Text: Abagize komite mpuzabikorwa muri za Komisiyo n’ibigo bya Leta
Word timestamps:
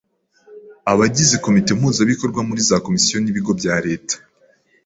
Abagize 0.91 1.35
komite 1.45 1.71
mpuzabikorwa 1.79 2.41
muri 2.47 2.61
za 2.69 2.77
Komisiyo 2.85 3.17
n’ibigo 3.19 3.51
bya 3.59 3.75
Leta 3.85 4.15